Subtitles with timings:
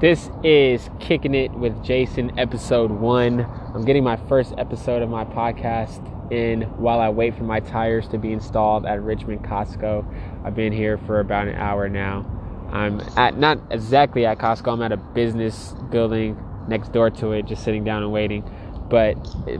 [0.00, 3.40] This is Kicking It with Jason, episode one.
[3.74, 8.06] I'm getting my first episode of my podcast in while I wait for my tires
[8.10, 10.06] to be installed at Richmond Costco.
[10.44, 12.24] I've been here for about an hour now.
[12.70, 17.46] I'm at not exactly at Costco, I'm at a business building next door to it,
[17.46, 18.48] just sitting down and waiting.
[18.88, 19.16] But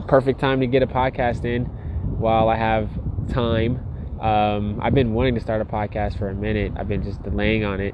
[0.07, 1.65] perfect time to get a podcast in
[2.17, 2.89] while I have
[3.27, 3.85] time.
[4.21, 7.65] Um, I've been wanting to start a podcast for a minute, I've been just delaying
[7.65, 7.93] on it.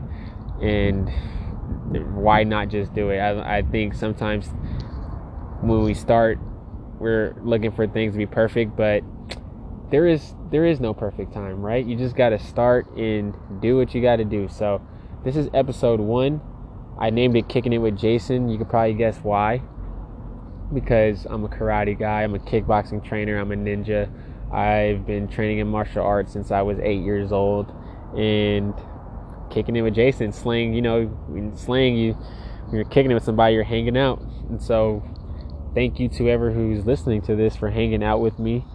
[0.61, 1.11] And
[1.91, 3.19] why not just do it?
[3.19, 4.47] I, I think sometimes
[5.61, 6.39] when we start,
[6.99, 9.03] we're looking for things to be perfect, but
[9.91, 11.85] there is there is no perfect time, right?
[11.85, 14.47] You just got to start and do what you got to do.
[14.47, 14.81] So
[15.23, 16.41] this is episode one.
[16.99, 19.61] I named it "Kicking It with Jason." You could probably guess why.
[20.73, 22.23] Because I'm a karate guy.
[22.23, 23.37] I'm a kickboxing trainer.
[23.37, 24.09] I'm a ninja.
[24.51, 27.71] I've been training in martial arts since I was eight years old,
[28.17, 28.73] and
[29.55, 32.13] kicking it with Jason, slaying, you know, slaying you,
[32.65, 34.21] when you're kicking it with somebody, you're hanging out.
[34.49, 35.03] And so,
[35.73, 38.65] thank you to whoever who's listening to this for hanging out with me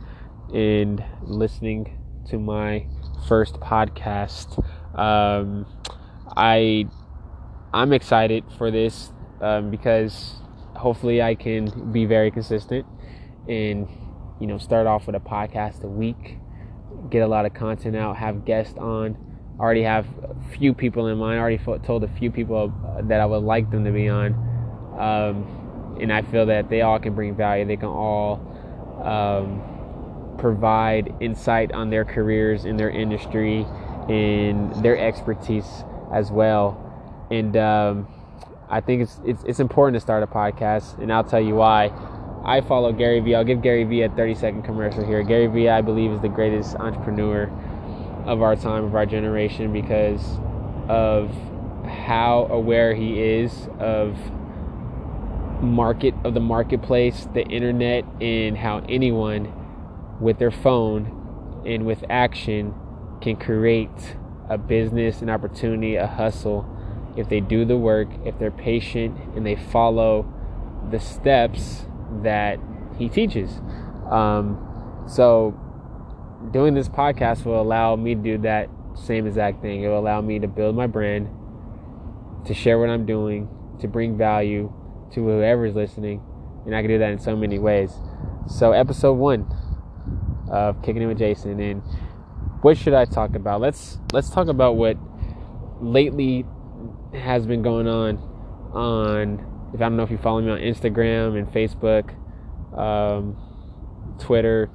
[0.53, 1.99] and listening
[2.31, 2.87] to my
[3.29, 4.59] first podcast.
[4.99, 5.67] Um,
[6.37, 6.87] I
[7.73, 10.35] I'm excited for this um, because
[10.75, 12.87] hopefully I can be very consistent
[13.49, 13.87] and
[14.41, 16.39] you know start off with a podcast a week,
[17.11, 19.30] get a lot of content out, have guests on
[19.61, 21.39] already have a few people in mind.
[21.39, 22.73] I already told a few people
[23.03, 24.33] that I would like them to be on,
[24.99, 27.67] um, and I feel that they all can bring value.
[27.67, 28.41] They can all
[29.05, 33.67] um, provide insight on their careers in their industry
[34.09, 36.87] and their expertise as well.
[37.31, 38.09] And um,
[38.71, 41.93] I think it's, it's it's important to start a podcast, and I'll tell you why.
[42.43, 43.35] I follow Gary Vee.
[43.35, 45.23] I'll give Gary Vee a 30 second commercial here.
[45.23, 47.53] Gary Vee, I believe, is the greatest entrepreneur
[48.27, 50.39] of our time, of our generation, because
[50.89, 51.31] of
[51.87, 54.19] how aware he is of
[55.63, 59.53] market of the marketplace, the internet, and how anyone
[60.21, 62.75] with their phone and with action
[63.21, 64.17] can create
[64.49, 66.67] a business, an opportunity, a hustle
[67.17, 70.33] if they do the work, if they're patient and they follow
[70.91, 71.87] the steps
[72.23, 72.59] that
[72.99, 73.61] he teaches.
[74.11, 75.59] Um, so
[76.53, 79.83] doing this podcast will allow me to do that same exact thing.
[79.83, 81.29] It will allow me to build my brand,
[82.47, 83.49] to share what I'm doing,
[83.81, 84.73] to bring value
[85.13, 86.23] to whoever's listening,
[86.67, 87.93] and I can do that in so many ways.
[88.47, 89.47] So, episode one
[90.51, 91.83] of Kicking It with Jason, and
[92.63, 93.61] what should I talk about?
[93.61, 94.97] Let's let's talk about what
[95.81, 96.45] lately
[97.15, 98.17] has been going on
[98.73, 99.47] on.
[99.73, 102.15] If I don't know if you follow me on Instagram and Facebook,
[102.77, 103.37] um,
[104.19, 104.71] Twitter,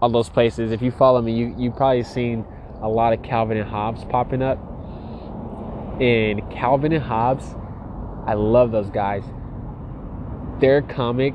[0.00, 0.72] all those places.
[0.72, 2.44] If you follow me, you you probably seen
[2.82, 4.58] a lot of Calvin and Hobbes popping up.
[6.00, 7.54] And Calvin and Hobbes,
[8.26, 9.24] I love those guys.
[10.60, 11.34] Their comic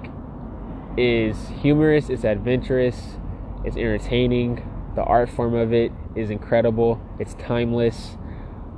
[0.97, 3.17] is humorous, it's adventurous,
[3.63, 4.67] it's entertaining.
[4.95, 7.01] The art form of it is incredible.
[7.19, 8.17] It's timeless.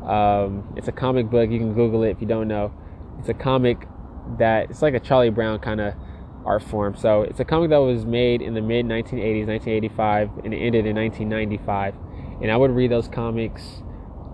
[0.04, 1.50] Um, it's a comic book.
[1.52, 2.74] You can Google it if you don't know.
[3.19, 3.88] It's a comic
[4.40, 5.94] that it's like a Charlie Brown kind of
[6.47, 6.96] art form.
[6.96, 10.85] So it's a comic that was made in the mid 1980s, 1985, and it ended
[10.85, 11.94] in 1995.
[12.41, 13.84] And I would read those comics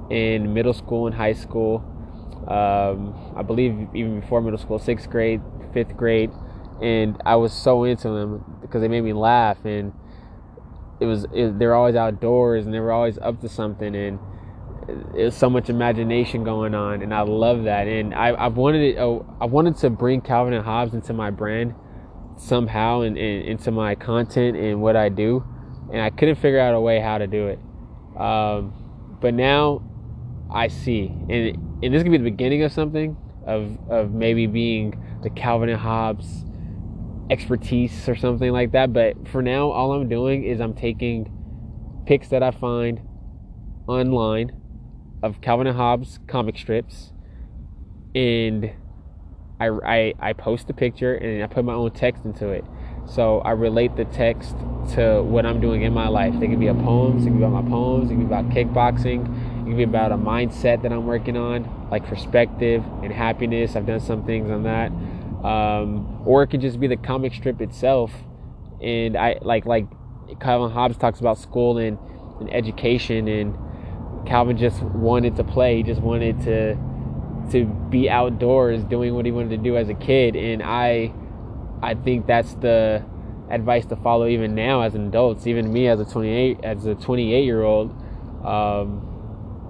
[0.09, 1.83] in middle school and high school.
[2.47, 5.41] Um, I believe even before middle school, sixth grade,
[5.73, 6.29] fifth grade,
[6.81, 9.93] and I was so into them because they made me laugh and
[10.99, 14.19] it was it, they were always outdoors and they were always up to something and
[15.13, 18.97] was so much imagination going on and I love that and I, I've wanted it
[18.99, 21.73] oh, I wanted to bring Calvin and Hobbes into my brand
[22.37, 25.43] somehow in, in, into my content and what I do,
[25.91, 27.59] and I couldn't figure out a way how to do it.
[28.19, 28.73] Um,
[29.21, 29.81] but now
[30.53, 35.19] I see, and and this could be the beginning of something of of maybe being
[35.23, 36.45] the Calvin and Hobbes
[37.29, 38.93] expertise or something like that.
[38.93, 41.31] But for now, all I'm doing is I'm taking
[42.05, 43.01] pics that I find
[43.87, 44.51] online
[45.23, 47.13] of Calvin and Hobbes comic strips
[48.13, 48.71] and
[49.63, 52.65] I, I, I post the picture and I put my own text into it.
[53.05, 54.55] So I relate the text
[54.95, 56.33] to what I'm doing in my life.
[56.35, 58.49] It can be a poem, it can be about my poems, it can be about
[58.49, 63.75] kickboxing, it can be about a mindset that I'm working on, like perspective and happiness.
[63.75, 64.91] I've done some things on that.
[65.45, 68.11] Um, or it could just be the comic strip itself.
[68.81, 69.87] And I like like
[70.39, 71.97] Calvin Hobbes talks about school and,
[72.39, 73.57] and education and
[74.25, 75.77] Calvin just wanted to play.
[75.77, 76.77] He just wanted to
[77.51, 81.11] to be outdoors doing what he wanted to do as a kid and i
[81.81, 83.03] i think that's the
[83.49, 86.95] advice to follow even now as an adult even me as a 28 as a
[86.95, 87.91] 28 year old
[88.45, 89.09] um,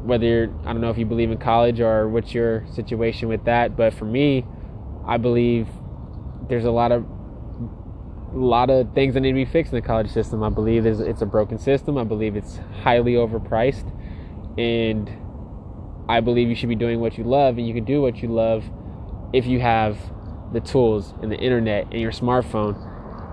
[0.04, 3.78] whether I don't know if you believe in college or what's your situation with that,
[3.78, 4.46] but for me,
[5.06, 5.68] I believe
[6.50, 9.86] there's a lot of a lot of things that need to be fixed in the
[9.86, 10.44] college system.
[10.44, 11.98] I believe it's a broken system.
[11.98, 13.88] I believe it's highly overpriced,
[14.58, 15.10] and
[16.08, 18.28] I believe you should be doing what you love, and you can do what you
[18.30, 18.64] love
[19.32, 19.98] if you have
[20.52, 22.90] the tools and the internet and your smartphone.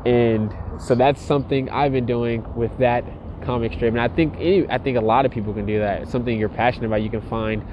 [0.06, 3.04] And so that's something I've been doing with that
[3.42, 3.92] comic strip.
[3.92, 6.02] And I think any, I think a lot of people can do that.
[6.02, 7.02] It's something you're passionate about.
[7.02, 7.64] You can find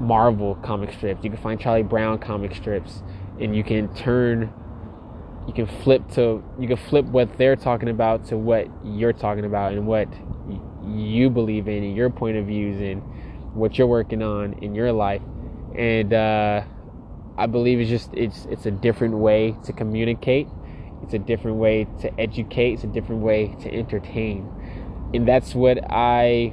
[0.00, 1.22] Marvel comic strips.
[1.22, 3.02] You can find Charlie Brown comic strips,
[3.40, 4.52] and you can turn,
[5.46, 9.44] you can flip to, you can flip what they're talking about to what you're talking
[9.44, 10.08] about and what
[10.84, 13.02] you believe in and your point of views and
[13.54, 15.22] what you're working on in your life.
[15.76, 16.64] And uh,
[17.38, 20.48] I believe it's just it's it's a different way to communicate.
[21.02, 22.74] It's a different way to educate.
[22.74, 24.48] It's a different way to entertain
[25.14, 26.52] and that's what I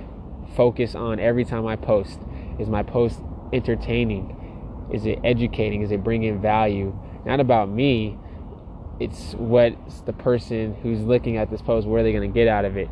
[0.56, 2.19] focus on every time I post.
[2.60, 3.19] Is my post
[3.54, 4.36] entertaining?
[4.94, 5.81] Is it educating?
[5.81, 6.98] Is it bringing value?
[7.25, 8.18] Not about me.
[9.00, 9.75] It's what
[10.06, 11.88] the person who's looking at this post.
[11.88, 12.90] What are they going to get out of it?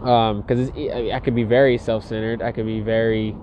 [0.00, 2.42] Because um, I, I could be very self-centered.
[2.42, 3.36] I could be very,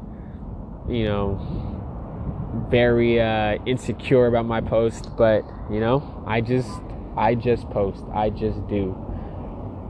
[0.89, 5.15] you know, very uh, insecure about my post.
[5.15, 6.81] But you know, I just,
[7.15, 8.03] I just post.
[8.13, 8.95] I just do,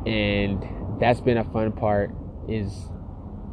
[0.06, 0.66] and
[1.00, 2.12] that's been a fun part
[2.50, 2.90] is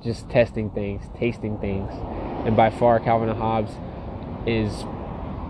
[0.02, 1.90] just testing things, tasting things.
[2.46, 3.72] And by far Calvin and Hobbes
[4.46, 4.84] is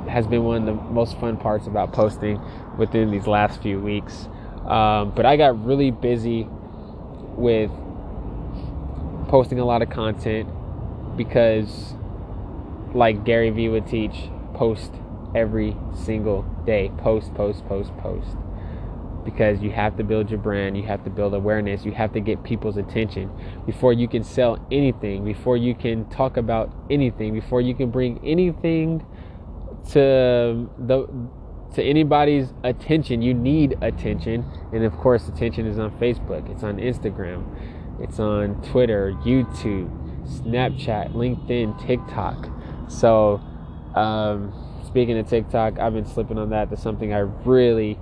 [0.09, 2.39] has been one of the most fun parts about posting
[2.79, 4.29] within these last few weeks.
[4.67, 6.47] Um, but I got really busy
[7.37, 7.71] with
[9.29, 10.49] posting a lot of content
[11.17, 11.95] because
[12.95, 14.93] like Gary Vee would teach, post
[15.35, 16.93] every single day.
[16.99, 18.37] Post, post, post, post
[19.25, 22.21] because you have to build your brand, you have to build awareness, you have to
[22.21, 23.31] get people's attention
[23.65, 28.21] before you can sell anything, before you can talk about anything, before you can bring
[28.23, 29.05] anything
[29.91, 31.09] to the
[31.75, 33.23] to anybody's attention.
[33.23, 37.45] You need attention, and of course, attention is on Facebook, it's on Instagram,
[38.01, 39.91] it's on Twitter, YouTube,
[40.27, 42.49] Snapchat, LinkedIn, TikTok.
[42.89, 43.41] So,
[43.95, 44.53] um,
[44.87, 46.71] speaking of TikTok, I've been slipping on that.
[46.71, 47.99] That's something I really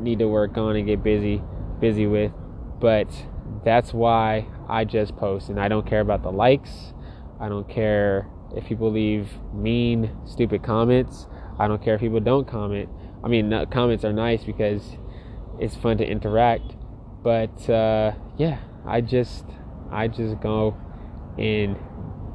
[0.00, 1.42] need to work on and get busy
[1.80, 2.32] busy with.
[2.80, 3.08] But
[3.64, 6.92] that's why I just post and I don't care about the likes.
[7.40, 11.26] I don't care if people leave mean, stupid comments.
[11.58, 12.88] I don't care if people don't comment.
[13.22, 14.96] I mean, comments are nice because
[15.58, 16.76] it's fun to interact.
[17.22, 19.44] But uh, yeah, I just
[19.90, 20.76] I just go
[21.38, 21.76] and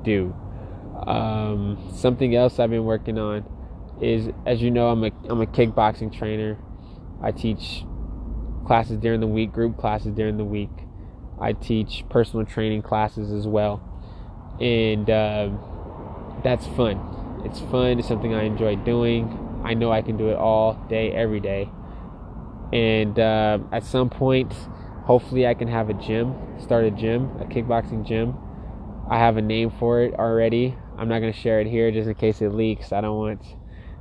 [0.04, 0.36] do.
[1.08, 3.46] Um, something else I've been working on
[4.02, 6.58] is, as you know, I'm a I'm a kickboxing trainer.
[7.22, 7.86] I teach
[8.66, 10.70] classes during the week, group classes during the week.
[11.40, 13.82] I teach personal training classes as well.
[14.60, 15.50] And uh,
[16.44, 17.42] that's fun.
[17.46, 18.00] It's fun.
[18.00, 19.43] It's something I enjoy doing.
[19.64, 21.70] I know I can do it all day, every day.
[22.72, 24.54] And uh, at some point,
[25.06, 28.36] hopefully, I can have a gym, start a gym, a kickboxing gym.
[29.10, 30.76] I have a name for it already.
[30.98, 32.92] I'm not going to share it here just in case it leaks.
[32.92, 33.42] I don't want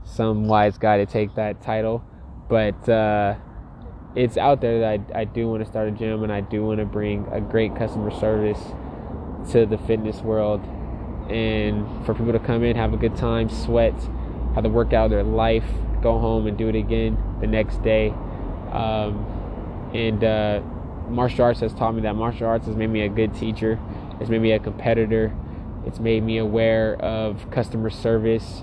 [0.05, 2.05] some wise guy to take that title
[2.53, 3.35] but uh,
[4.15, 6.63] it's out there that I, I do want to start a gym and I do
[6.63, 8.61] want to bring a great customer service
[9.53, 10.61] to the fitness world
[11.31, 13.95] and for people to come in, have a good time, sweat,
[14.55, 15.65] have to work out their life,
[16.03, 18.09] go home and do it again the next day.
[18.73, 20.61] Um, and uh,
[21.09, 23.79] martial arts has taught me that martial arts has made me a good teacher,
[24.21, 25.35] it's made me a competitor,
[25.87, 28.63] it's made me aware of customer service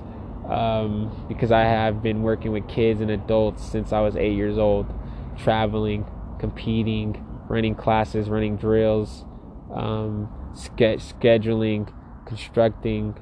[0.50, 4.58] um, because I have been working with kids and adults since I was eight years
[4.58, 4.92] old,
[5.38, 6.06] traveling,
[6.40, 9.26] competing, running classes, running drills,
[9.74, 11.94] um, ske- scheduling,
[12.26, 13.16] constructing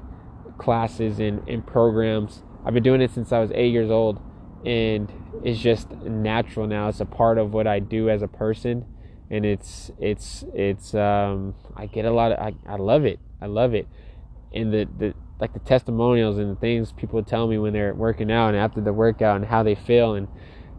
[0.56, 2.42] classes and, and programs.
[2.64, 4.20] I've been doing it since I was eight years old,
[4.64, 5.12] and
[5.44, 6.88] it's just natural now.
[6.88, 8.84] It's a part of what I do as a person,
[9.30, 13.20] and it's it's it's um, I get a lot of I, I love it.
[13.40, 13.86] I love it,
[14.52, 18.30] and the the like the testimonials and the things people tell me when they're working
[18.30, 20.26] out and after the workout and how they feel and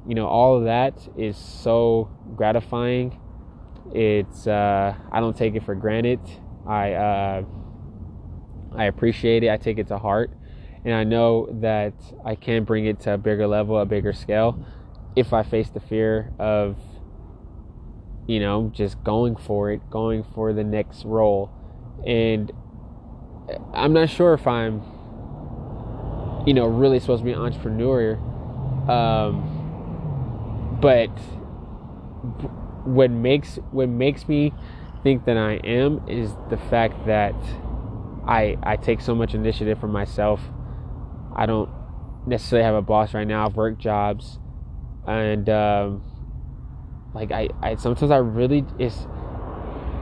[0.05, 3.19] you know all of that is so gratifying.
[3.91, 6.19] It's uh, i don't take it for granted.
[6.67, 7.43] I uh,
[8.75, 9.49] i appreciate it.
[9.49, 10.31] I take it to heart
[10.85, 11.93] and i know that
[12.25, 14.57] i can bring it to a bigger level a bigger scale
[15.15, 16.77] if i face the fear of
[18.27, 21.51] you know just going for it going for the next role
[22.05, 22.51] and
[23.73, 24.81] I'm not sure if I'm,
[26.45, 28.15] you know, really supposed to be an entrepreneur.
[28.89, 31.09] Um, but
[32.85, 34.53] what makes what makes me
[35.03, 37.35] think that I am is the fact that
[38.27, 40.41] I I take so much initiative for myself.
[41.39, 41.69] I don't
[42.27, 43.45] necessarily have a boss right now.
[43.45, 44.39] I've worked jobs,
[45.07, 46.03] and um,
[47.13, 49.07] like I, I sometimes I really it's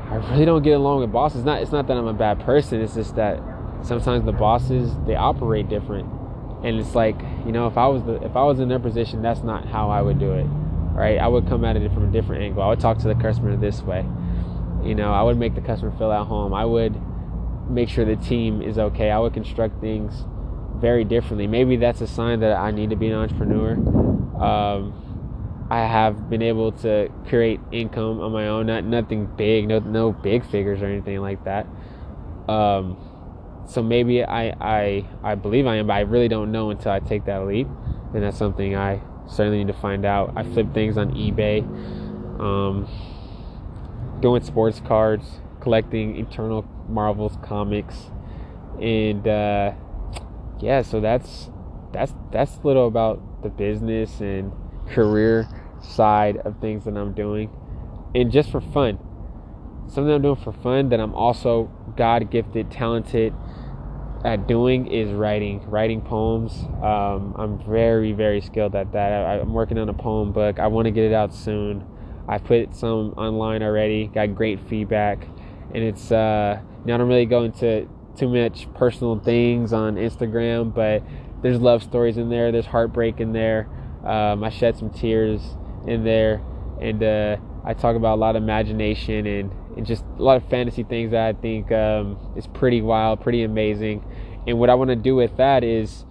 [0.10, 1.44] I really don't get along with bosses.
[1.44, 2.82] Not it's not that I'm a bad person.
[2.82, 3.40] It's just that
[3.84, 6.12] sometimes the bosses they operate different,
[6.64, 9.22] and it's like you know if I was the if I was in their position,
[9.22, 10.46] that's not how I would do it.
[10.46, 11.20] Right?
[11.20, 12.64] I would come at it from a different angle.
[12.64, 14.04] I would talk to the customer this way.
[14.84, 16.56] You know, I would make the customer feel at home.
[16.56, 17.00] I would
[17.70, 19.12] make sure the team is okay.
[19.12, 20.26] I would construct things
[20.80, 21.48] very differently.
[21.48, 23.74] Maybe that's a sign that I need to be an entrepreneur.
[24.42, 29.80] Um, I have been able to create income on my own, not nothing big, no
[29.80, 31.68] no big figures or anything like that.
[32.48, 32.98] Um,
[33.68, 37.00] so maybe I, I I believe I am, but I really don't know until I
[37.00, 37.68] take that leap,
[38.14, 40.34] and that's something I certainly need to find out.
[40.38, 41.64] I flip things on eBay,
[42.40, 42.88] um,
[44.22, 45.26] doing sports cards,
[45.60, 48.10] collecting Eternal Marvels comics,
[48.80, 49.74] and uh,
[50.60, 51.50] yeah, so that's
[51.94, 54.52] that's that's a little about the business and
[54.90, 55.48] career
[55.82, 57.50] side of things that I'm doing,
[58.16, 59.00] and just for fun.
[59.88, 63.34] Something I'm doing for fun that I'm also God gifted, talented
[64.26, 66.52] at doing is writing, writing poems.
[66.84, 69.14] Um, I'm very, very skilled at that.
[69.14, 70.60] I, I'm working on a poem book.
[70.60, 71.86] I want to get it out soon.
[72.28, 74.08] I put some online already.
[74.08, 75.26] Got great feedback,
[75.74, 77.88] and it's uh, know, I don't really go into
[78.18, 81.04] too much personal things on Instagram, but
[81.42, 82.52] there's love stories in there.
[82.52, 83.70] There's heartbreak in there.
[84.04, 85.42] Um, I shed some tears
[85.86, 86.42] in there,
[86.82, 90.50] and uh, I talk about a lot of imagination and, and just a lot of
[90.50, 94.04] fantasy things that I think um, is pretty wild, pretty amazing.
[94.48, 96.06] And what I want to do with that is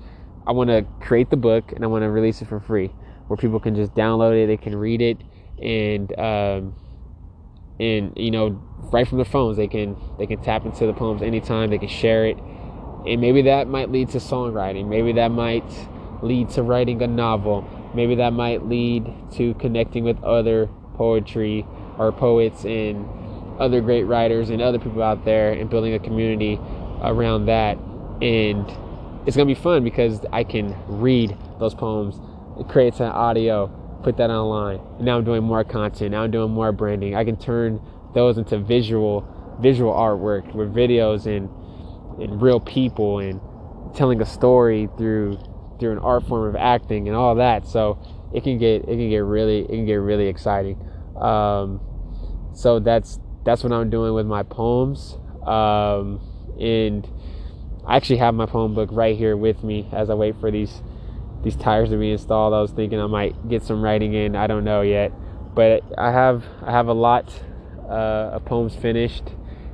[0.47, 2.89] I want to create the book and I want to release it for free,
[3.27, 5.19] where people can just download it, they can read it,
[5.61, 6.75] and um,
[7.79, 8.61] and you know
[8.93, 11.89] right from their phones they can they can tap into the poems anytime they can
[11.89, 12.39] share it.
[13.07, 14.89] And maybe that might lead to songwriting.
[14.89, 15.65] Maybe that might
[16.23, 17.65] lead to writing a novel.
[17.95, 21.65] Maybe that might lead to connecting with other poetry
[21.99, 23.09] or poets and
[23.61, 26.59] other great writers and other people out there and building a community
[27.03, 27.79] around that.
[28.21, 28.67] And
[29.27, 32.19] it's gonna be fun because I can read those poems
[32.59, 33.67] it creates an audio
[34.03, 37.25] put that online and now I'm doing more content now I'm doing more branding I
[37.25, 37.81] can turn
[38.15, 39.27] those into visual
[39.61, 41.49] visual artwork with videos and
[42.21, 43.41] and real people and
[43.95, 45.39] telling a story through
[45.79, 47.67] through an art form of acting and all that.
[47.67, 47.99] So
[48.35, 50.79] it can get it can get really it can get really exciting.
[51.17, 51.81] Um,
[52.55, 55.17] so that's that's what I'm doing with my poems.
[55.47, 56.21] Um,
[56.59, 57.09] and
[57.87, 60.83] I actually have my poem book right here with me as I wait for these
[61.43, 62.55] these tires to be installed.
[62.55, 64.37] I was thinking I might get some writing in.
[64.37, 65.13] I don't know yet,
[65.55, 67.33] but I have I have a lot
[67.89, 69.25] uh, of poems finished,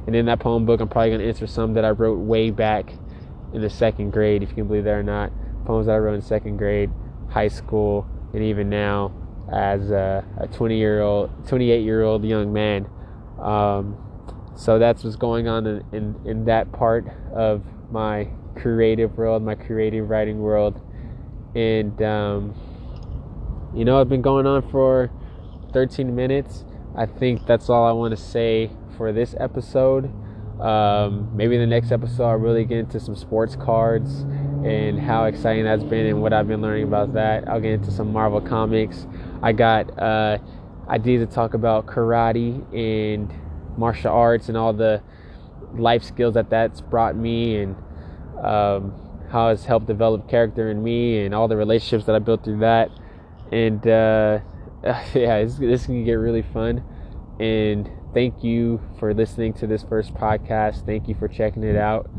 [0.07, 2.93] and in that poem book, I'm probably gonna answer some that I wrote way back
[3.53, 5.33] in the second grade, if you can believe that or not
[5.65, 6.91] poems that I wrote in second grade,
[7.31, 9.13] high school, and even now
[9.53, 12.89] as a, a 20 year old, 28 year old young man.
[13.41, 13.97] Um,
[14.57, 19.55] so that's what's going on in, in, in that part of my creative world, my
[19.55, 20.81] creative writing world.
[21.55, 22.55] And, um,
[23.75, 25.11] you know, I've been going on for
[25.73, 26.65] 13 minutes.
[26.97, 30.11] I think that's all I want to say for this episode.
[30.61, 34.21] Um, maybe in the next episode, I'll really get into some sports cards
[34.65, 37.49] and how exciting that's been and what I've been learning about that.
[37.49, 39.07] I'll get into some Marvel comics.
[39.43, 40.39] I got uh,
[40.89, 43.33] ideas to talk about karate and
[43.77, 45.03] martial arts and all the
[45.75, 47.77] life skills that that's brought me and
[48.45, 48.95] um,
[49.33, 52.61] how it's helped develop character in me and all the relationships that I built through
[52.61, 52.91] that.
[53.51, 54.41] And uh,
[55.15, 56.85] yeah, this can get really fun.
[57.41, 60.85] And thank you for listening to this first podcast.
[60.85, 62.11] Thank you for checking it out.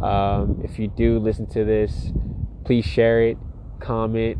[0.00, 2.12] Um, if you do listen to this,
[2.64, 3.36] please share it,
[3.80, 4.38] comment,